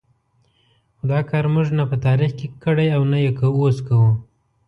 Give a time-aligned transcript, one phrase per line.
[0.97, 4.11] خو دا کار موږ نه په تاریخ کې کړی او نه یې اوس کوو.